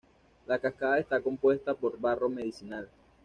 [0.47, 2.89] La cascada está compuesta por barro medicinal.